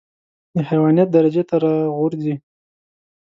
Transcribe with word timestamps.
د 0.55 0.55
حيوانيت 0.69 1.09
درجې 1.11 1.43
ته 1.49 1.55
راغورځي. 1.63 2.35